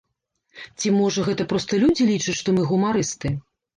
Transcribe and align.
Ці, 0.77 0.87
можа, 0.99 1.25
гэта 1.29 1.47
проста 1.53 1.81
людзі 1.83 2.09
лічаць, 2.13 2.39
што 2.43 2.57
мы 2.59 2.67
гумарысты? 2.71 3.27